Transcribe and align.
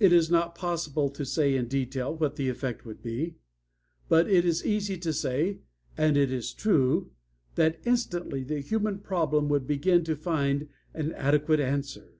It 0.00 0.10
is 0.10 0.30
not 0.30 0.54
possible 0.54 1.10
to 1.10 1.24
say 1.26 1.54
in 1.54 1.68
detail 1.68 2.16
what 2.16 2.36
the 2.36 2.48
effect 2.48 2.86
would 2.86 3.02
be. 3.02 3.36
But 4.08 4.26
it 4.26 4.46
is 4.46 4.64
easy 4.64 4.96
to 4.96 5.12
say, 5.12 5.58
and 5.98 6.16
it 6.16 6.32
is 6.32 6.54
true, 6.54 7.10
that 7.54 7.78
instantly 7.84 8.42
the 8.42 8.60
human 8.60 9.00
problem 9.00 9.50
would 9.50 9.66
begin 9.66 10.02
to 10.04 10.16
find 10.16 10.68
an 10.94 11.12
adequate 11.12 11.60
answer. 11.60 12.14